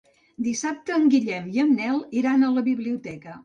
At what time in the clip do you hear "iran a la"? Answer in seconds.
2.23-2.69